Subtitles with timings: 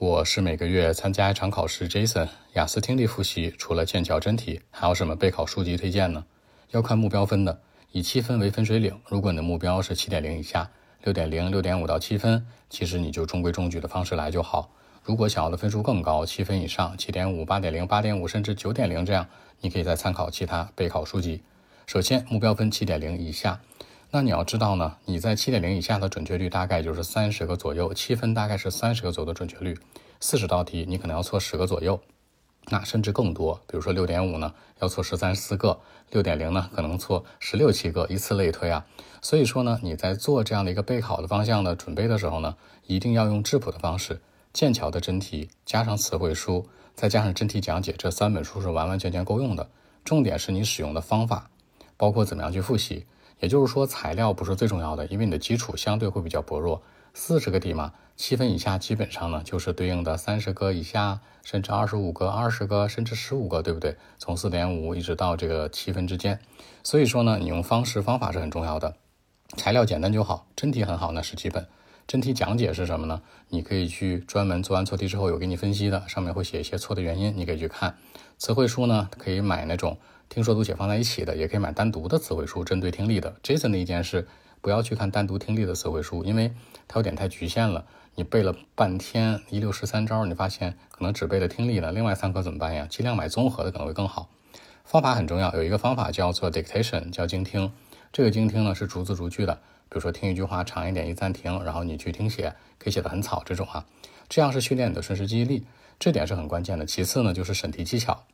[0.00, 2.28] 我是每个月参加一场考试，Jason。
[2.52, 6.24] 雅思听力复习除了剑桥真题，还有什么备考书籍推荐呢？
[6.70, 8.96] 要看目标分的，以七分为分水岭。
[9.08, 10.70] 如果你的目标是七点零以下，
[11.02, 14.70] 六点零、六点五到七分，其实你就中规中矩的方式来就好。
[15.02, 19.26] 如果想要的分数更高，七分以上，七点五、八点零、八点五，甚至九点零这样，
[19.60, 21.42] 你可以再参考其他备考书籍。
[21.88, 23.60] 首先，目标分七点零以下。
[24.10, 29.78] 那你要知道呢，你在七点零以下的准确率大概就是三十个左右，七分大概是三十个左右的准确率，
[30.18, 32.00] 四十道题你可能要错十个左右，
[32.70, 33.60] 那甚至更多。
[33.66, 35.78] 比如说六点五呢，要错十三四个；
[36.10, 38.86] 六点零呢，可能错十六七个，以此类推啊。
[39.20, 44.22] 所以说呢，你在做这样的一个备考的方向的准备的时候呢，一定要用质朴的方式，
[44.54, 49.68] 剑桥的真题加上词汇书，再加上真题讲解，这三本书是完完全全够用的。
[50.02, 51.50] 重点是你使用的方法，
[51.98, 53.04] 包括怎么样去复习。
[53.40, 56.82] 也就是说，材料不是最重要的，因为你的基础相对会比较薄弱。
[57.14, 63.96] 四十个题嘛，七分以下基本上呢就是对应的三十个以下，甚至二十五个、二十个，甚至十五个，对不对？
[64.18, 66.38] 从四点五一直到这个七分之间。
[66.84, 68.94] 所以说呢，你用方式方法是很重要的。
[69.56, 71.66] 材料简单就好，真题很好那是基本。
[72.08, 73.20] 真题讲解是什么呢？
[73.50, 77.98] 你可以去专门做完错题之后有给你分析的，上面会写一些错的原因，你可以去看。
[78.38, 79.98] 词汇书呢，可以买那种。
[80.30, 83.34] 听说读写放在一起的，也可以买单独的词汇书，针对听力的。
[83.42, 84.26] Jason 的意见是，
[84.62, 86.54] 不要去看单独听力的词汇书，因为
[86.86, 87.84] 它有点太局限了。
[88.14, 92.86] 你背了半天一六十三招，你发现可能只背了听力的，另外三科怎么办呀？
[92.88, 94.30] 尽量买综合的可能会更好。
[94.82, 97.70] 方法很重要，有一个方法叫做 dictation，叫精听。
[98.12, 99.54] 这个精听呢是逐字逐句的，
[99.88, 103.84] 比如说听一句话长一点，一暂停，然后你去听写，可以写得很草这种啊，
[104.28, 105.64] 这样是训练你的瞬时记忆力，
[105.98, 106.86] 这点是很关键的。
[106.86, 108.24] 其次呢就是审题技巧。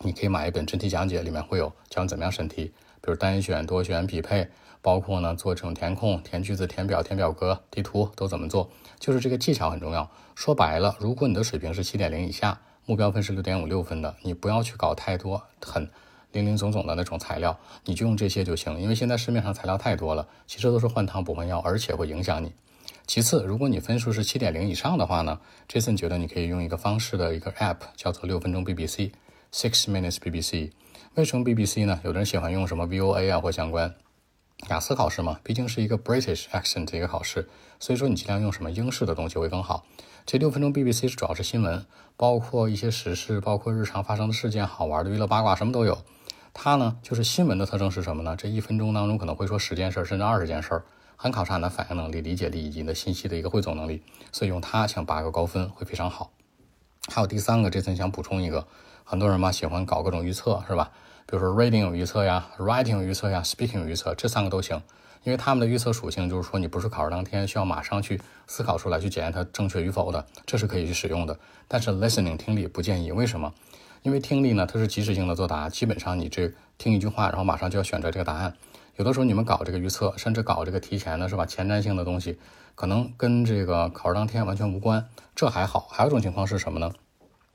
[0.00, 2.66] 你可以买一本真题讲解，里面会有教你怎么样审题，
[3.00, 4.48] 比如单选、多选、匹配，
[4.80, 10.08] 包括呢做这种填空、填句子、填表、填表格、地图都怎么做，就是这个技巧很重要。
[10.36, 15.90] 说白了，如果你的水平是七点零以下，目标分是六点五六分的，你不要去搞太多很
[16.32, 18.80] 零零总总的那种材料，你就用这些就行。
[18.80, 22.52] 因为现在市面上材料太多了，其实都是换汤不换药，而且会影响你。
[23.06, 29.12] 其次，如果你分数是七点零以上的话呢，Jason 觉得你可以用一个方式的一个 App，叫做六分钟 BBC。
[29.50, 30.72] Six minutes BBC，
[31.14, 32.00] 为什么 BBC 呢？
[32.04, 33.94] 有的人喜欢用什么 VOA 啊或相关。
[34.68, 37.48] 雅思考试嘛，毕竟是一个 British accent 的一个考试，
[37.80, 39.86] 所以说你尽量用什么英式的东西会更好。
[40.26, 41.86] 这六分钟 BBC 是主要是新闻，
[42.18, 45.96] 包括一些时事，包括日常发生的事件、好玩的娱乐八卦，什么都有。
[46.60, 48.34] 它呢，就是新闻的特征是什么呢？
[48.36, 50.82] 这一分钟当中可能会说十件事，甚至二十件事，
[51.14, 54.02] 很考察你的反应能力、理解力以及你的信息的一个汇总能力。
[54.32, 56.32] 所以用它抢八个高分会非常好。
[57.12, 58.66] 还有第三个，这次想补充一个。
[59.04, 60.90] 很多人嘛喜欢搞各种预测，是吧？
[61.26, 64.82] 比如说 reading 有预测呀，writing 有预测呀，speaking 有预测，这三个都行。
[65.22, 71.38] 因为他们的预测属性就是说，你不是考试当天需要马上去思考出来去检验它正确与否的，这是可以去使用的。
[71.68, 73.54] 但是 listening 听力不建议，为什么？
[74.02, 78.54] 因为听力呢，它是即时性的作答，基本上你这听一句话，然后马上就要选择这个答案。
[78.96, 81.46] 有的时候你们搞这个预测，甚至搞这个提前的，是吧？
[81.46, 82.38] 前瞻性的东西，
[82.74, 85.08] 可能跟这个考试当天完全无关。
[85.34, 86.92] 这还好，还有一种情况是什么呢？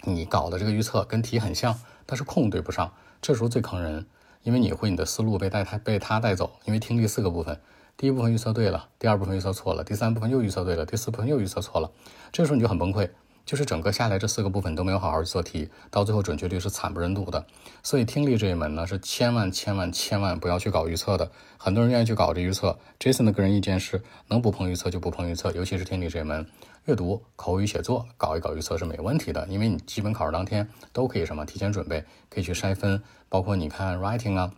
[0.06, 4.06] 你搞的这个预测跟题很像，但是空对不上，这时候最坑人，
[4.44, 6.60] 因为你会你的思路被带他被他带走。
[6.66, 7.60] 因为听力四个部分，
[7.98, 11.92] 第一部分预测对了，第二部分预测错了，第三部分又预测对了，第四部分又预测错了，
[12.31, 13.10] 这时候你就很崩溃。
[13.46, 17.46] 就是整个下来这四个部分都没有好好做题，到最后准确率是惨不忍睹的。
[17.81, 21.31] 所以听力这一门呢，是千万千万千万不要去搞预测的。
[21.58, 26.46] 很多人愿意去搞这预测，Jason 的个人意见是，能不碰预测就不碰预测，尤其是听力这一门，
[26.86, 34.52] 阅读、口语、写作搞一搞预测是没问题的，因为你基本考试当天都可以什么提前准备，可以去筛分，包括你看 writing 啊，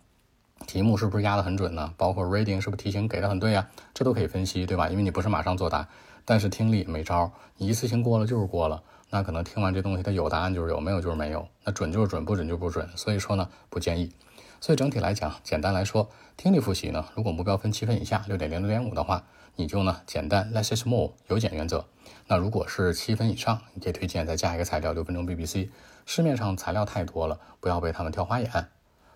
[0.68, 1.94] 题目是不是压得很准呢？
[1.98, 3.68] 包括 reading 是不是题型给的很对呀？
[3.94, 4.90] 这都可以分析，对吧？
[4.90, 5.88] 因为你不是马上作答。
[6.28, 12.90] 但是听力没招，你一次性过了就是过了，那可能听完这东西，它有答案就是有，没有就是没有，那准就是准，不准就不准。
[12.96, 14.12] 所以说呢，不建议。
[14.60, 19.24] 所以整体来讲，简单来说，听力复习呢，如果目标分七分以下，六点零、六点五的话，
[19.56, 21.86] 你就呢简单 less is more，有减原则。
[22.26, 25.70] 那如果是七分以上，你可以推荐再加一个材料，六分钟 BBC。
[26.08, 28.50] 市面上材料太多了，不要被他们挑花眼。